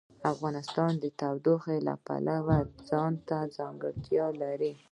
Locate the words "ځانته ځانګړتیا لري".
2.89-4.73